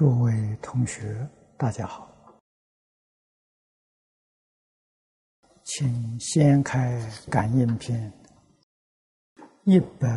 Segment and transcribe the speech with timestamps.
[0.00, 1.28] 诸位同学，
[1.58, 2.10] 大家好，
[5.62, 6.98] 请先开
[7.30, 8.10] 感应篇
[9.64, 10.08] 一百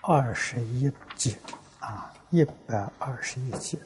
[0.00, 1.38] 二十一节。
[1.80, 3.78] 啊，一百二十一节，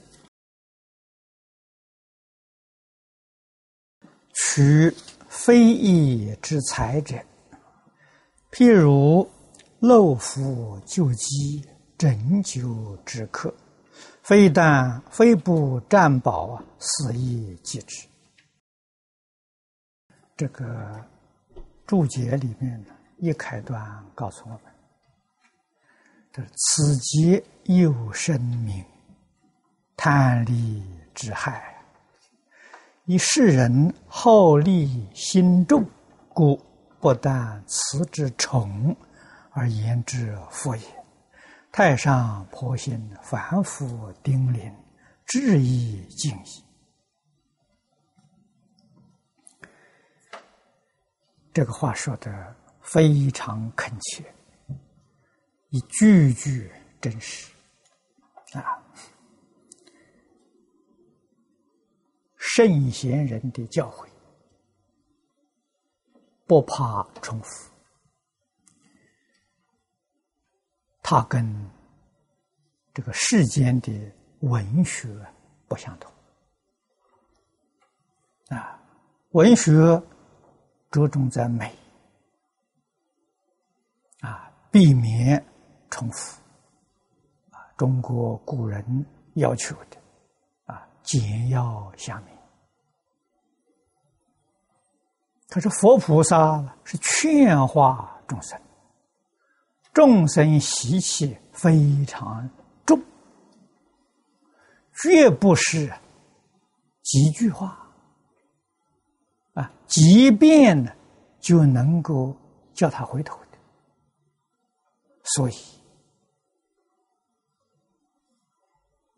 [4.35, 4.89] 取
[5.29, 7.16] 非义之财者，
[8.53, 9.29] 譬如
[9.80, 11.61] 漏腹救饥，
[11.99, 13.53] 拯救之客。
[14.25, 18.09] 非但非不占宝啊，肆意即之。
[20.35, 21.05] 这个
[21.87, 24.61] 注解里面呢，一开端告诉我们：
[26.33, 28.83] 这此劫有生命，
[29.95, 30.83] 贪利
[31.14, 31.77] 之害，
[33.05, 35.84] 以世人好利心重，
[36.31, 36.59] 故
[36.98, 38.97] 不但此之宠，
[39.50, 41.03] 而言之富也。
[41.77, 44.72] 太上婆心，凡夫丁临，
[45.27, 46.64] 志意敬意。
[51.53, 54.25] 这个话说的非常恳切，
[55.70, 57.53] 一句句真实
[58.53, 58.78] 啊！
[62.36, 64.06] 圣贤人的教诲，
[66.47, 67.73] 不怕重复。
[71.06, 71.70] 它跟
[72.94, 73.92] 这个世间的
[74.41, 75.06] 文学
[75.69, 76.10] 不相同
[78.48, 78.80] 啊，
[79.32, 80.02] 文学
[80.91, 81.70] 着重在美
[84.20, 85.44] 啊，避免
[85.91, 86.41] 重复
[87.50, 89.98] 啊，中国古人要求的
[90.64, 92.34] 啊，简要详明。
[95.50, 98.58] 可是佛菩萨是劝化众生。
[99.95, 102.50] 众生习气非常
[102.84, 103.00] 重，
[105.00, 105.91] 绝不是
[107.03, 107.78] 几句话
[109.54, 110.91] 啊，即便呢
[111.41, 112.37] 就能够
[112.75, 113.59] 叫他回头的。
[115.22, 115.54] 所以，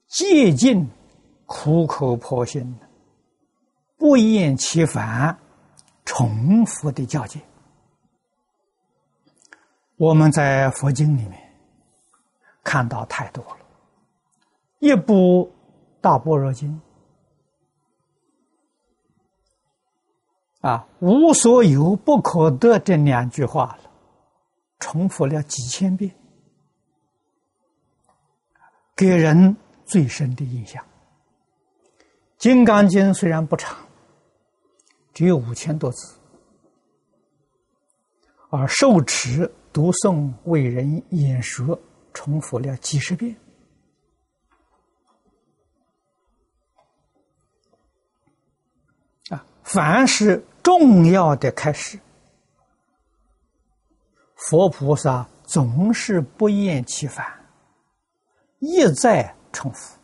[0.09, 0.87] 戒尽
[1.47, 2.79] 苦口婆心
[3.97, 5.37] 不厌其烦，
[6.05, 7.41] 重复的教诫。
[9.97, 11.33] 我们在佛经里面
[12.63, 13.59] 看到太多了，
[14.79, 15.51] 一部
[16.03, 16.79] 大般若经
[20.61, 23.91] 啊，无所有不可得这两句话了，
[24.81, 26.15] 重复了几千遍，
[28.95, 29.57] 给人
[29.87, 30.85] 最深的印象。
[32.37, 33.79] 金刚经虽然不长，
[35.15, 36.19] 只有五千多字，
[38.51, 39.51] 而受持。
[39.77, 41.79] 读诵为人演说，
[42.15, 43.37] 重复了几十遍。
[49.29, 52.01] 啊，凡是重要的开始，
[54.35, 57.27] 佛菩萨总是不厌其烦，
[58.61, 59.95] 一再重复。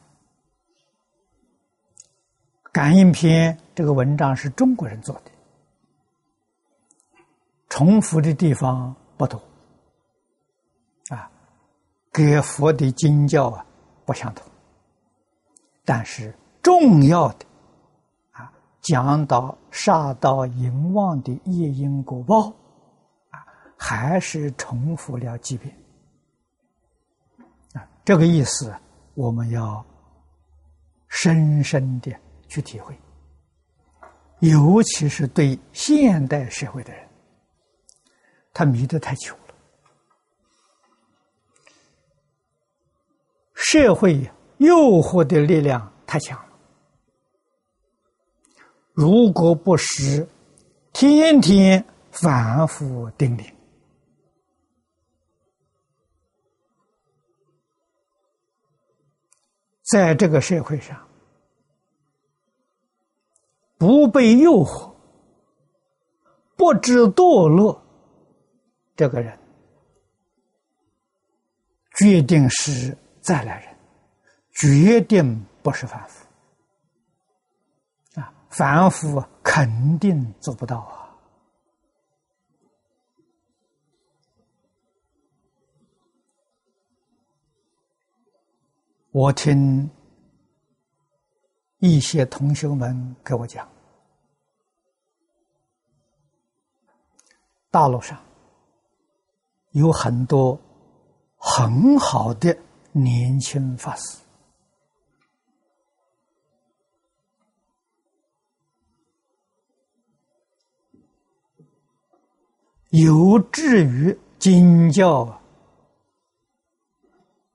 [2.70, 5.30] 感应篇这个文章是中国人做的，
[7.70, 9.42] 重复的地方不多。
[12.12, 13.64] 跟佛的经教啊
[14.04, 14.46] 不相同，
[15.82, 17.46] 但是重要的
[18.32, 18.52] 啊
[18.82, 22.52] 讲到杀到淫妄的业因果报
[23.30, 23.40] 啊，
[23.78, 25.74] 还是重复了几遍
[27.72, 27.88] 啊。
[28.04, 28.74] 这个意思
[29.14, 29.82] 我们要
[31.08, 32.14] 深深的
[32.46, 32.94] 去体会，
[34.40, 37.08] 尤其是对现代社会的人，
[38.52, 39.34] 他迷得太久。
[43.64, 44.28] 社会
[44.58, 46.58] 诱惑的力量太强了，
[48.92, 50.28] 如果不是
[50.92, 53.46] 天天反复叮咛，
[59.84, 61.00] 在这个社会上
[63.78, 64.92] 不被诱惑、
[66.56, 67.80] 不知堕落，
[68.96, 69.38] 这个人
[71.96, 72.98] 决定是。
[73.22, 73.76] 再来人，
[74.50, 76.26] 决定不是凡夫
[78.20, 78.34] 啊！
[78.50, 81.16] 凡夫肯定做不到啊！
[89.12, 89.88] 我听
[91.78, 93.70] 一些同学们给我讲，
[97.70, 98.20] 大陆上
[99.70, 100.60] 有很多
[101.36, 102.58] 很好的。
[102.92, 104.18] 年轻法师，
[112.90, 115.40] 有志于经教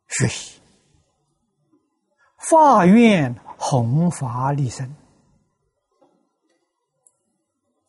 [0.08, 0.60] 学习，
[2.38, 4.96] 发愿弘法利生。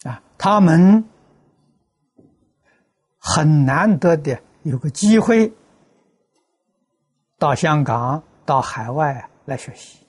[0.02, 1.02] 啊，他们
[3.18, 5.50] 很难得的有个机会。
[7.38, 10.06] 到香港、到海外来学习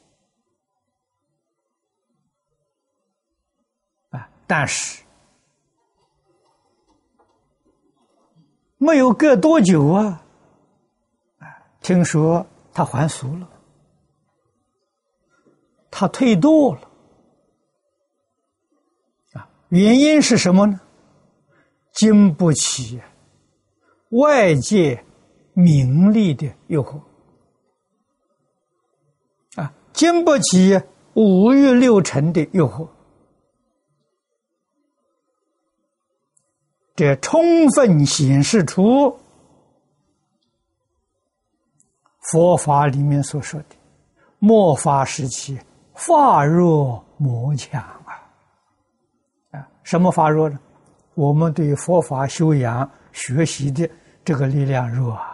[4.10, 4.30] 啊。
[4.48, 5.04] 但是
[8.78, 10.24] 没有隔多久啊，
[11.81, 13.50] 听说他还俗了，
[15.92, 16.90] 他退堕了，
[19.34, 20.80] 啊，原因是什么呢？
[21.92, 23.02] 经不起
[24.12, 25.04] 外界
[25.54, 27.02] 名利的诱惑，
[29.94, 30.82] 经不起
[31.14, 32.88] 五欲六尘的诱惑。
[36.96, 39.18] 这充分显示出
[42.32, 43.76] 佛法里面所说的
[44.38, 45.58] 末法时期
[45.94, 48.24] 法弱魔强啊！
[49.52, 50.60] 啊，什么法弱呢？
[51.16, 53.90] 我们对佛法修养学习的
[54.24, 55.29] 这个力量弱啊！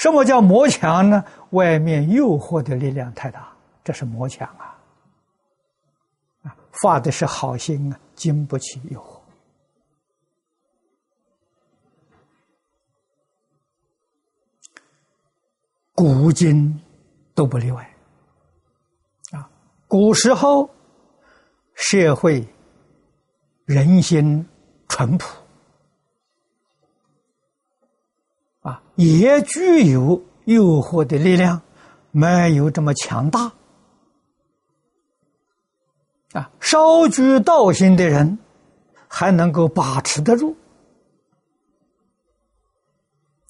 [0.00, 1.22] 什么叫魔强呢？
[1.50, 3.52] 外面诱惑的力量太大，
[3.84, 4.78] 这是魔强啊！
[6.42, 9.20] 啊，发的是好心啊，经不起诱惑。
[15.94, 16.80] 古今
[17.34, 17.94] 都不例外，
[19.32, 19.50] 啊，
[19.86, 20.70] 古时候
[21.74, 22.42] 社会
[23.66, 24.48] 人心
[24.88, 25.26] 淳朴，
[28.60, 31.60] 啊，也具有诱惑的力量，
[32.10, 33.52] 没有这么强大，
[36.32, 38.38] 啊，稍具道心的人
[39.08, 40.56] 还能够把持得住，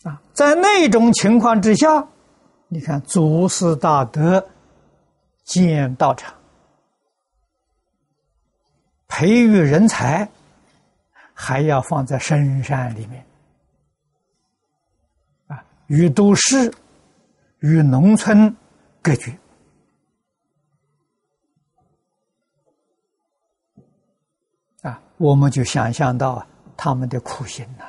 [0.02, 2.08] 啊，在那种情况之下。
[2.72, 4.48] 你看，祖师大德
[5.42, 6.32] 建道场，
[9.08, 10.30] 培育人才，
[11.34, 13.26] 还要放在深山里面，
[15.90, 16.72] 与都市、
[17.58, 18.56] 与农村
[19.02, 19.36] 隔绝
[24.82, 26.46] 啊，我们就想象到
[26.76, 27.84] 他们的苦心呐。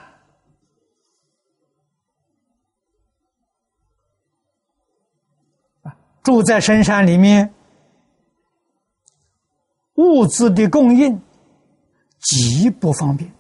[6.24, 7.54] 住在深山里面，
[9.94, 11.22] 物资的供应
[12.20, 13.32] 极不方便，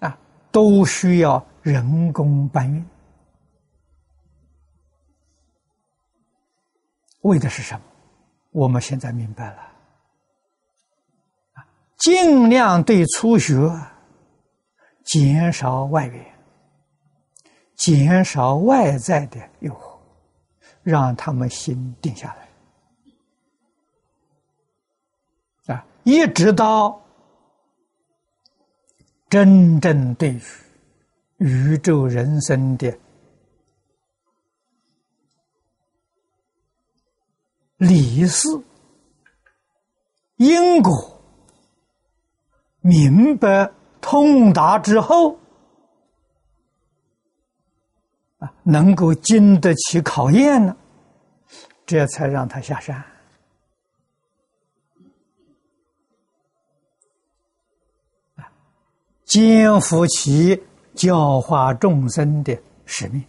[0.00, 0.18] 啊，
[0.50, 2.86] 都需要人工搬运。
[7.22, 7.80] 为的是什么？
[8.52, 9.72] 我们现在明白了，
[11.98, 13.68] 尽量对初学
[15.04, 16.34] 减少外援，
[17.74, 19.96] 减少外在的诱惑。
[20.82, 22.32] 让他们心定下
[25.66, 25.84] 来啊！
[26.04, 27.02] 一直到
[29.28, 30.40] 真正对于
[31.38, 32.98] 宇宙人生的
[37.76, 38.48] 理事
[40.36, 41.22] 因果
[42.80, 45.38] 明白通达之后
[48.38, 50.76] 啊，能够经得起考验了。
[51.84, 52.96] 这才让他下山
[58.34, 58.50] 啊
[59.24, 60.65] 肩负起
[60.96, 63.22] 教化众生的使命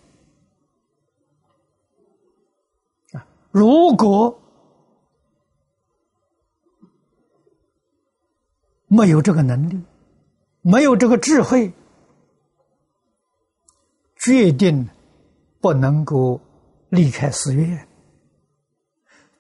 [3.12, 3.28] 啊！
[3.52, 4.40] 如果
[8.88, 9.80] 没有这个能力，
[10.62, 11.74] 没有这个智慧，
[14.16, 14.90] 决定
[15.60, 16.40] 不能够
[16.90, 17.88] 离开寺院。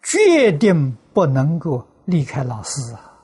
[0.03, 3.16] 决定不能够离开老师啊！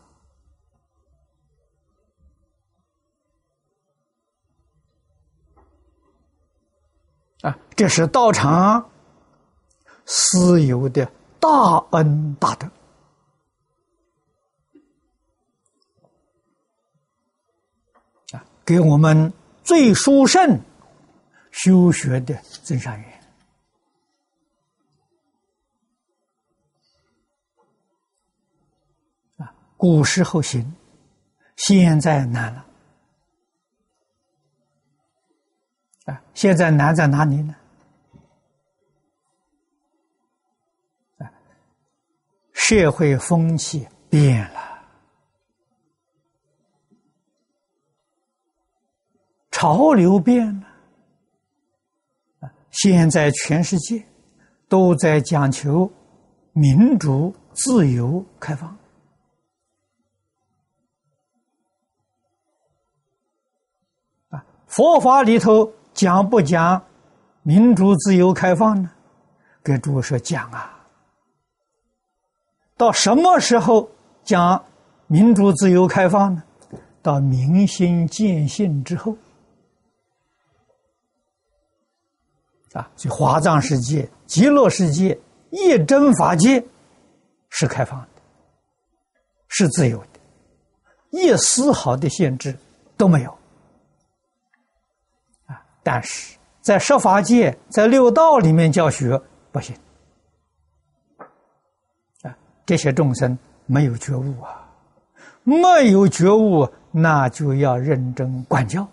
[7.43, 8.89] 啊，这是道场
[10.05, 11.05] 私有的
[11.41, 11.49] 大
[11.91, 12.65] 恩大德
[18.31, 19.31] 啊，给我们
[19.61, 20.57] 最殊胜
[21.51, 22.33] 修学的
[22.63, 23.09] 真善缘。
[29.75, 30.73] 古时候行，
[31.57, 32.65] 现在难了
[36.05, 36.21] 啊！
[36.33, 37.55] 现在难在哪里呢？
[41.19, 41.31] 啊，
[42.51, 44.59] 社会风气变了
[49.51, 50.67] 潮流变了，
[52.41, 54.03] 啊，现在全世界
[54.67, 55.89] 都在讲求
[56.51, 58.77] 民主、自由、开放。
[64.67, 66.81] 佛法里头讲不讲
[67.41, 68.89] 民主、自由、开放呢？
[69.63, 70.69] 给诸位说讲啊。
[72.75, 73.89] 到什么时候
[74.23, 74.63] 讲
[75.07, 76.43] 民主、自由、开放呢？
[77.01, 79.15] 到明心见性之后，
[82.71, 85.19] 啊，所以华藏世界、极乐世界、
[85.49, 86.63] 一真法界
[87.49, 88.07] 是开放的，
[89.49, 90.19] 是自由的，
[91.11, 92.57] 一丝毫的限制
[92.95, 93.37] 都没有。
[95.83, 99.21] 但是在十法界、在六道里面教学
[99.51, 99.75] 不行。
[102.23, 102.35] 啊，
[102.65, 104.67] 这些众生没有觉悟啊，
[105.43, 106.67] 没有觉悟。
[106.95, 108.87] 那就要认真管教，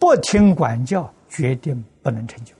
[0.00, 2.52] 不听管教，决定不能成就。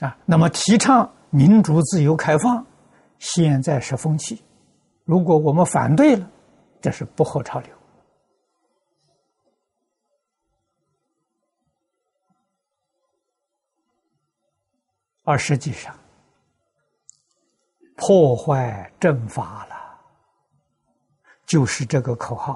[0.00, 2.64] 啊，那么提倡民主、自由、开放，
[3.18, 4.42] 现在是风气。
[5.04, 6.30] 如果我们反对了，
[6.80, 7.76] 这是不合潮流。
[15.24, 15.96] 而实际上，
[17.96, 20.00] 破坏正法了，
[21.46, 22.54] 就是这个口号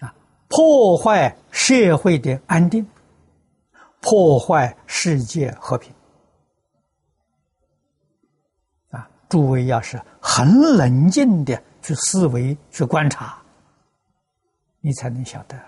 [0.00, 0.06] 啊！
[0.06, 0.14] 啊，
[0.48, 2.86] 破坏社会的安定，
[4.02, 5.90] 破坏世界和平
[9.34, 13.36] 诸位要是很冷静的去思维、去观察，
[14.80, 15.60] 你才能晓得。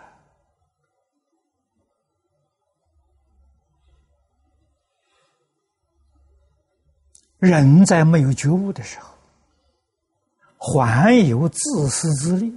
[7.40, 12.56] 人在没有觉悟的时候，还有自私自利，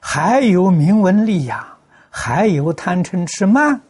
[0.00, 1.64] 还有名闻利养，
[2.10, 3.80] 还有贪嗔痴慢，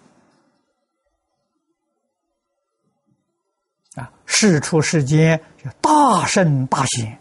[4.39, 7.19] 世出世间叫大圣大贤，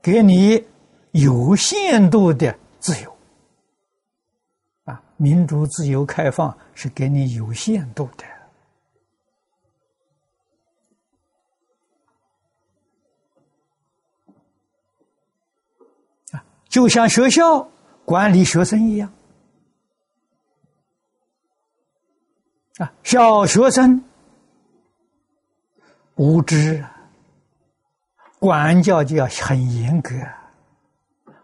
[0.00, 0.64] 给你
[1.10, 3.16] 有限度的自由，
[4.84, 8.24] 啊，民主、自由、开放是给你有限度的。
[16.30, 17.68] 啊就像学校
[18.04, 19.12] 管理学生一样，
[22.76, 24.04] 啊，小学生
[26.18, 26.84] 无知，
[28.40, 30.10] 管教就要很严格。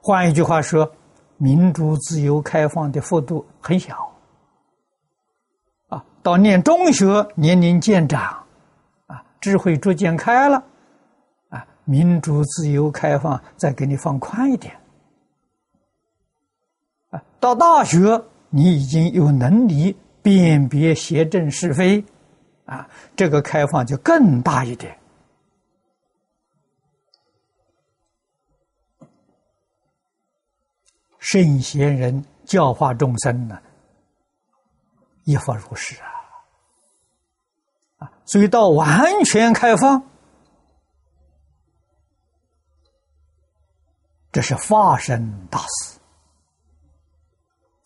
[0.03, 0.91] 换一句话说，
[1.37, 4.13] 民主、自由、开放的幅度很小。
[5.89, 8.45] 啊，到念中学，年龄渐长，
[9.07, 10.61] 啊，智慧逐渐开了，
[11.51, 14.75] 啊，民主、自由、开放再给你放宽一点。
[17.11, 22.05] 啊到大学，你已经有能力辨别邪正是非，
[22.65, 24.99] 啊，这个开放就更大一点。
[31.19, 33.61] 圣贤人教化众生呢，
[35.25, 36.09] 亦复如是啊，
[37.99, 40.03] 啊，所以到完全开放，
[44.33, 45.99] 这是发生大事。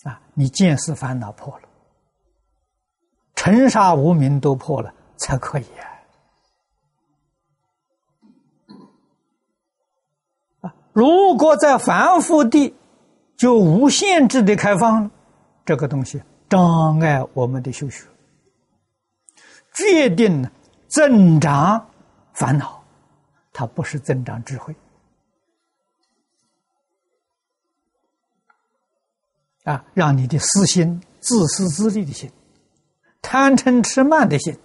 [0.05, 0.21] 啊！
[0.33, 1.68] 你见思烦恼破了，
[3.39, 5.65] 尘沙无名都破了，才可以
[10.61, 10.75] 啊！
[10.93, 12.75] 如果在凡夫地
[13.37, 15.09] 就无限制的开放，
[15.65, 18.05] 这个东西障碍我们的修学，
[19.73, 20.51] 决定
[20.89, 21.89] 增长
[22.33, 22.83] 烦恼，
[23.53, 24.75] 它不是增长智慧。
[29.63, 32.29] 啊，让你的私心、自私自利的心、
[33.31, 34.59] 贪嗔痴慢的心，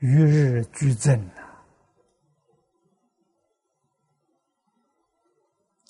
[0.00, 1.40] 与日俱增啊！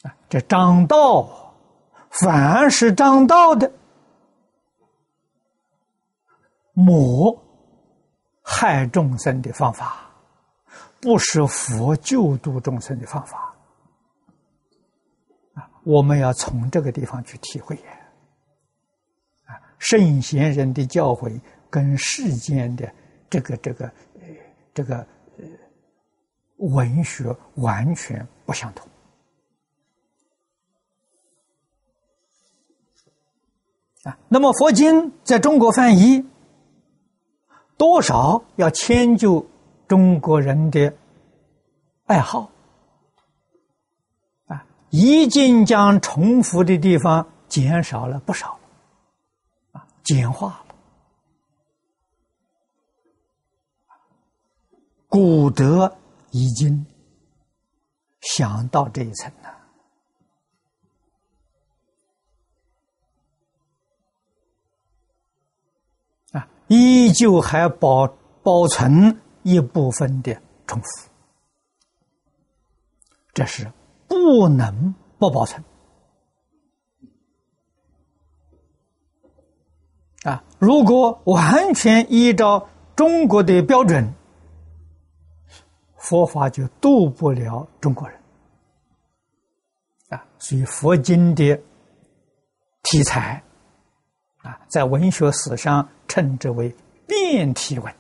[0.04, 1.52] 啊，这张道，
[2.10, 3.72] 凡是张道的，
[6.74, 7.36] 魔
[8.40, 10.08] 害众生的方法，
[11.00, 13.52] 不是佛救度众生的方法！
[15.82, 17.82] 我们要从这个地方去体会呀。
[19.78, 22.92] 圣贤人的教诲跟世间的
[23.30, 23.86] 这个这个
[24.16, 24.26] 呃
[24.74, 24.96] 这个
[25.38, 25.44] 呃
[26.56, 28.88] 文学完全不相同
[34.02, 34.18] 啊。
[34.28, 36.26] 那么佛经在中国翻译，
[37.76, 39.46] 多少要迁就
[39.86, 40.92] 中国人的
[42.06, 42.50] 爱好
[44.46, 48.58] 啊，已经将重复的地方减少了不少
[49.72, 50.69] 啊，简化了。
[55.10, 55.98] 古德
[56.30, 56.86] 已经
[58.20, 59.48] 想到这一层了
[66.30, 66.48] 啊。
[66.68, 68.06] 依旧还保
[68.44, 71.10] 保存一部分的重复，
[73.34, 73.70] 这是
[74.06, 75.62] 不能不保存
[80.22, 80.44] 啊！
[80.60, 84.14] 如果完全依照中国的标准，
[86.00, 88.20] 佛法就渡不了中国人
[90.08, 90.24] 啊！
[90.38, 91.58] 所以佛经的
[92.82, 93.42] 题材。
[94.42, 96.74] 啊，在文学史上称之为
[97.06, 97.94] 变体文，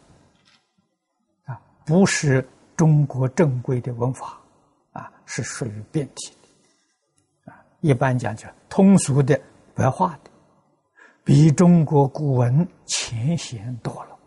[1.44, 4.40] 啊，不是中国正规的文法，
[4.92, 6.32] 啊，是属于变体
[7.44, 9.38] 的，啊，一般讲叫通俗的
[9.74, 10.30] 白话的，
[11.22, 14.18] 比中国古文浅显多了，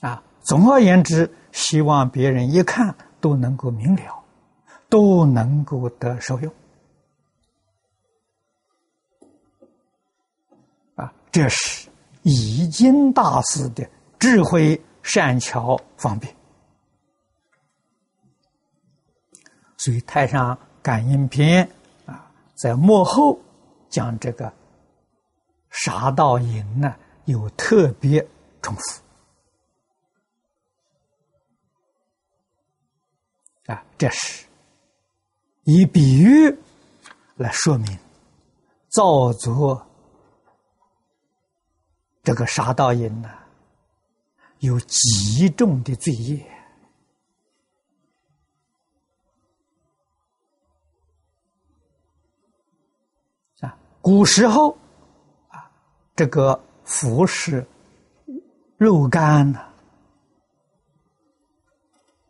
[0.00, 4.24] 啊，总而言之，希望别人一看都能够明了，
[4.88, 6.52] 都能够得受用。
[10.96, 11.88] 啊这是
[12.22, 16.34] 易经大师的智慧善巧方便，
[19.76, 21.68] 所以《太上感应篇》
[22.10, 23.38] 啊，在幕后
[23.88, 24.52] 讲这个
[25.70, 26.94] 杀道淫呢，
[27.26, 28.26] 有特别
[28.60, 29.02] 重复
[33.70, 34.44] 啊，这是
[35.62, 36.52] 以比喻
[37.36, 37.98] 来说明
[38.88, 39.86] 造作。
[42.22, 43.30] 这个杀盗淫呢，
[44.58, 46.46] 有极重的罪业
[53.60, 53.74] 啊！
[54.02, 54.76] 古时候
[55.48, 55.70] 啊，
[56.14, 57.66] 这个服食
[58.76, 59.69] 肉干呢，啊，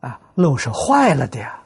[0.00, 1.62] 啊肉是坏了的呀，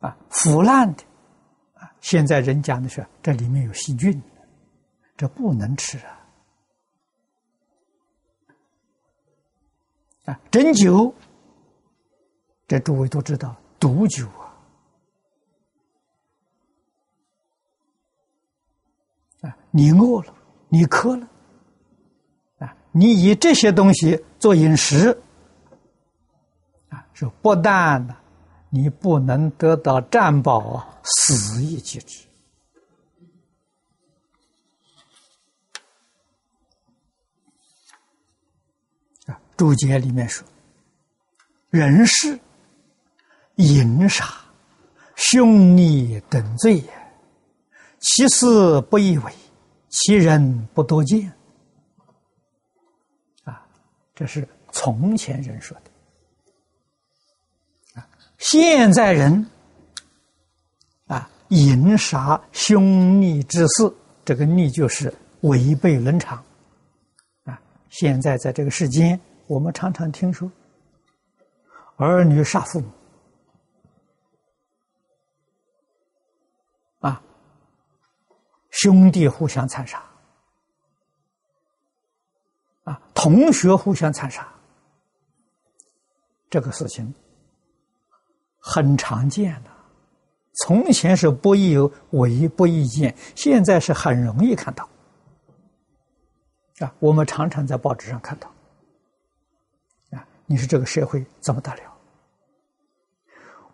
[0.00, 1.04] 啊，腐烂的
[1.74, 1.92] 啊。
[2.00, 4.22] 现在人讲的是这里面有细菌，
[5.16, 6.14] 这不能吃啊！
[10.26, 11.12] 啊，针灸，
[12.66, 14.54] 这诸位都知道，毒酒啊！
[19.42, 20.34] 啊，你饿了，
[20.68, 21.28] 你渴了，
[22.92, 25.16] 你以这些东西做饮食，
[26.88, 28.16] 啊，是不但的。
[28.70, 32.18] 你不能得到占宝，死亦即之。
[39.24, 40.46] 啊，注解里面说
[41.70, 42.38] ：“人是
[43.54, 44.26] 淫杀、
[45.16, 46.92] 凶逆等罪也，
[48.00, 49.32] 其事不易为，
[49.88, 51.32] 其人不多见。”
[54.18, 55.90] 这是从前人说的
[58.00, 58.08] 啊。
[58.38, 59.48] 现在人
[61.06, 66.44] 啊，淫杀凶逆之事，这个逆就是违背伦常
[67.44, 67.62] 啊。
[67.90, 70.50] 现在在这个世间，我们常常听说
[71.94, 72.90] 儿女杀父母
[76.98, 77.22] 啊，
[78.70, 80.02] 兄弟互相残杀
[82.88, 84.46] 啊，同学互相残杀，
[86.48, 87.12] 这个事情。
[88.60, 89.70] 很常见的，
[90.64, 94.88] 从前是不易有为不易见，现在是很容易看到。
[96.80, 98.48] 啊，我们常常在报纸上看到。
[100.10, 101.80] 啊，你说这个社会怎么得了？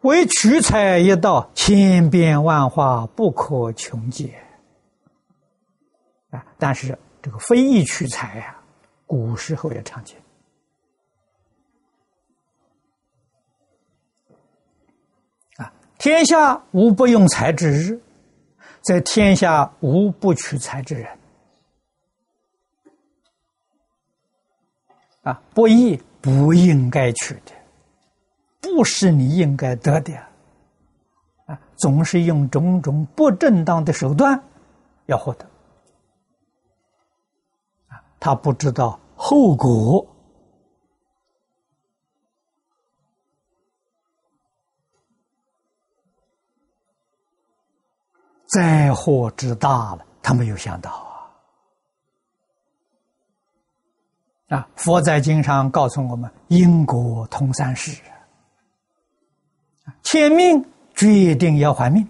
[0.03, 4.39] 为取财一道，千变万化，不可穷解。
[6.31, 8.57] 啊，但是这个非义取财呀，
[9.07, 10.17] 古时候也常见
[15.57, 15.73] 啊。
[15.99, 18.01] 天下无不用才之日，
[18.83, 21.19] 在天下无不取财之人。
[25.23, 27.53] 啊，不义不应该取的，
[28.61, 30.15] 不是你应该得的。
[31.47, 34.43] 啊，总是用种种不正当的手段
[35.07, 35.49] 要获得。
[38.25, 40.03] 他不知道后果。
[48.47, 50.91] 灾祸之大了，他没有想到
[54.49, 54.57] 啊！
[54.57, 58.01] 啊，佛在经上告诉我们：因果通三世，
[60.03, 62.09] 欠命决定要还命，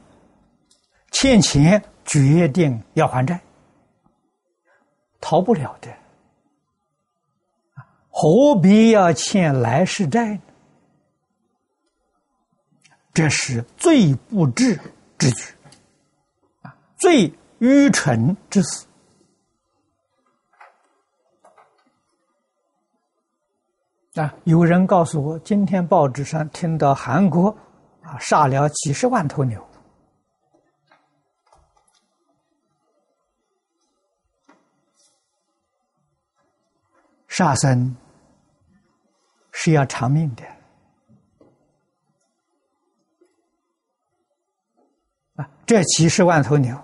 [1.11, 3.40] 欠钱决定要还债，
[5.20, 5.92] 逃不了的。
[8.25, 10.41] 何必要欠来世债呢？
[13.13, 14.81] 这是最不智
[15.19, 15.55] 之举，
[16.63, 18.87] 啊，最愚蠢之死。
[24.15, 27.55] 啊，有人告诉我，今天报纸上听到韩国
[28.01, 29.63] 啊杀了几十万头牛，
[37.29, 37.95] 杀生。
[39.57, 40.45] 是要偿命的
[45.37, 45.49] 啊！
[45.64, 46.77] 这几十万头牛，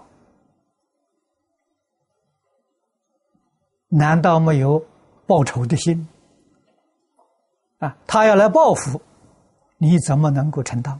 [3.88, 4.86] 难道没有
[5.26, 6.08] 报仇的心
[7.80, 7.96] 啊？
[8.06, 9.02] 他要来报复，
[9.76, 10.98] 你怎么能够承担？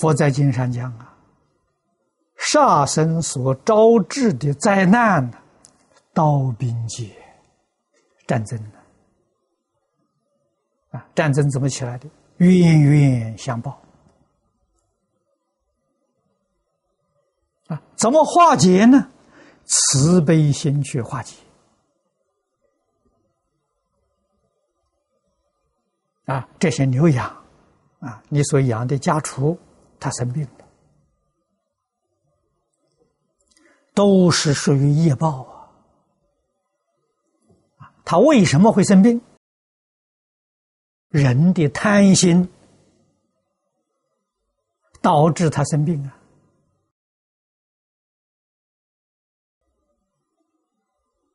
[0.00, 1.16] 佛在经上讲啊，
[2.36, 5.38] 杀生所招致的灾难呢，
[6.12, 7.14] 刀兵劫，
[8.26, 8.78] 战争呢，
[10.90, 12.08] 啊，战争怎么起来的？
[12.38, 13.80] 冤冤相报
[17.68, 19.08] 啊，怎么化解呢？
[19.64, 21.36] 慈悲心去化解
[26.24, 27.26] 啊，这些牛羊
[28.00, 29.58] 啊，你所养的家畜。
[30.02, 30.64] 他生病了，
[33.94, 35.44] 都是属于业报
[37.78, 37.92] 啊！
[38.04, 39.20] 他为什么会生病？
[41.08, 42.50] 人的贪心
[45.00, 46.18] 导致他生病啊！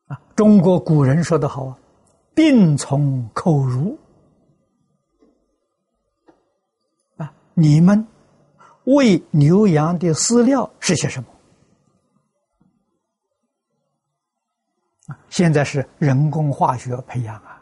[0.07, 1.79] 啊，中国古人说的好啊
[2.35, 3.97] ，“病从口入”，
[7.15, 8.05] 啊，你们。
[8.87, 11.27] 喂牛羊的饲料是些什么？
[15.29, 17.61] 现在是人工化学培养啊，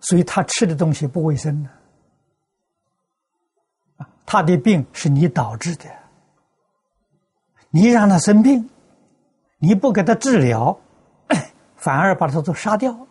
[0.00, 1.70] 所以他吃的东西不卫生呢，
[4.26, 5.84] 他的病是你导致的，
[7.70, 8.68] 你让他生病，
[9.58, 10.76] 你不给他治疗，
[11.76, 13.06] 反而把他都杀掉。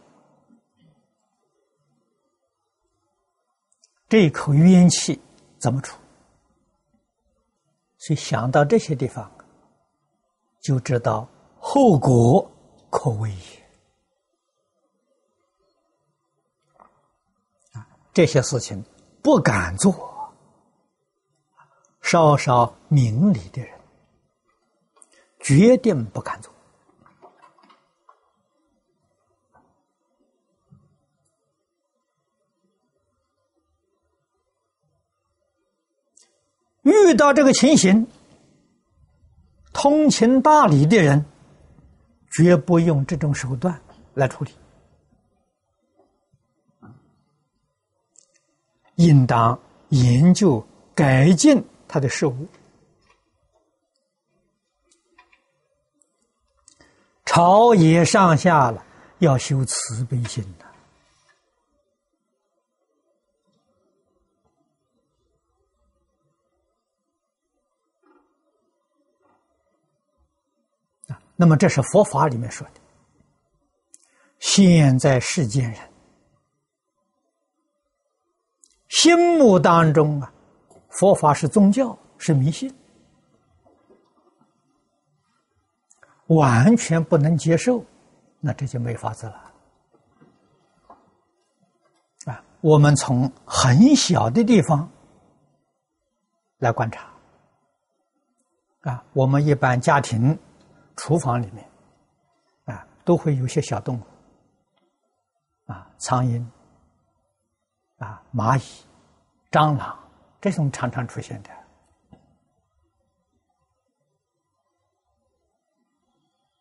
[4.14, 5.20] 这口冤气
[5.58, 5.98] 怎么出？
[7.98, 9.32] 所以想到这些地方，
[10.62, 12.48] 就知道后果
[12.92, 13.36] 可畏也。
[17.72, 18.86] 啊，这些事情
[19.24, 20.32] 不敢做，
[22.04, 23.82] 稍稍明理的人，
[25.40, 26.53] 决定不敢做。
[36.84, 38.06] 遇到这个情形，
[39.74, 41.26] 通情达理的人
[42.32, 43.82] 绝不用这种手段
[44.14, 44.52] 来处理，
[48.96, 49.58] 应当
[49.90, 52.48] 研究改进他的事物。
[57.26, 58.86] 朝野上下了，
[59.20, 60.63] 要修慈悲心的
[71.36, 72.74] 那么，这是佛法里面说的。
[74.40, 75.80] 现在世间人
[78.90, 80.32] 心目当中啊，
[80.90, 82.74] 佛法是宗教，是迷信，
[86.28, 87.84] 完全不能接受，
[88.40, 89.54] 那这就没法子了。
[92.26, 94.88] 啊，我们从很小的地方
[96.60, 97.12] 来观察，
[98.82, 100.38] 啊，我们一般家庭。
[100.96, 101.68] 厨房里面，
[102.66, 106.46] 啊，都会有些小动物，啊，苍蝇，
[107.98, 108.86] 啊，蚂蚁，
[109.52, 109.98] 蟑螂，
[110.40, 111.50] 这种常常出现的。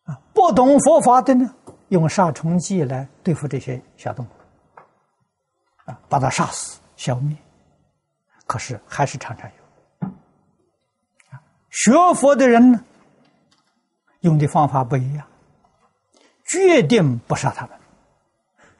[0.05, 1.55] 啊，不懂佛法的呢，
[1.89, 4.29] 用杀虫剂来对付这些小动物，
[5.85, 7.37] 啊，把它杀死、消灭。
[8.45, 10.09] 可是还是常常有。
[11.69, 12.83] 学佛的人呢？
[14.23, 15.25] 用的方法不一样，
[16.45, 17.77] 决定不杀他们，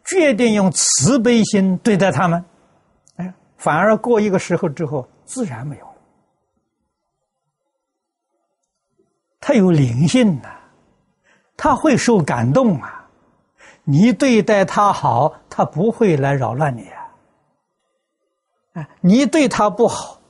[0.04, 2.44] 决定用慈悲心对待他们，
[3.16, 5.94] 哎，反而过一个时候之后，自然没有了。
[9.40, 10.50] 他有灵性呐，
[11.58, 13.02] 他会受感动啊。
[13.86, 17.00] 你对待他好，他不会来扰乱你啊。
[18.74, 20.22] 啊，你对他不好，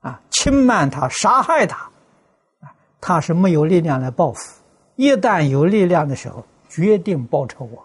[0.00, 1.88] 啊，轻慢他、杀害他，
[3.06, 4.62] 他是没有力量来报复。
[4.96, 7.84] 一旦有力量的时候，决定报仇我。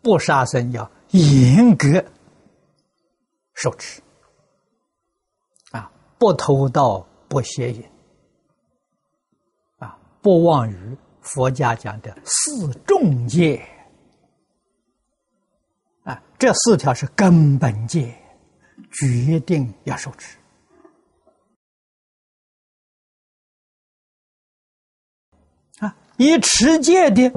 [0.00, 2.02] 不杀生要严格
[3.52, 4.00] 受持，
[5.72, 7.84] 啊，不偷盗，不邪淫，
[9.78, 10.96] 啊，不妄语。
[11.20, 13.62] 佛家讲的四重戒，
[16.04, 18.18] 啊，这四条是根本戒，
[18.92, 20.36] 决定要受持
[25.78, 25.96] 啊。
[26.16, 27.32] 以持戒的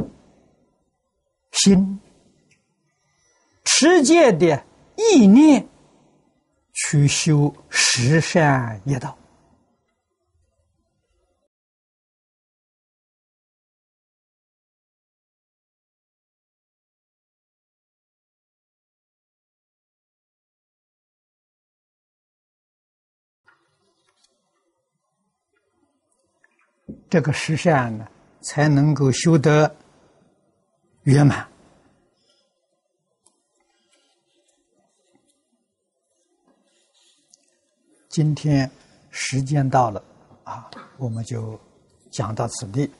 [1.52, 2.00] 心、
[3.64, 5.68] 持戒的意念
[6.74, 9.18] 去修十善业道，
[27.14, 28.08] 这个十善呢？
[28.42, 29.76] 才能够修得
[31.04, 31.48] 圆满。
[38.10, 38.68] 今天
[39.12, 40.04] 时间到了，
[40.44, 41.60] 啊，我们就
[42.12, 42.92] 讲到此地。